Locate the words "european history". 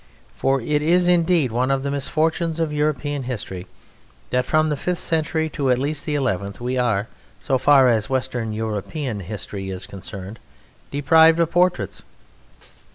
2.73-3.67, 8.51-9.69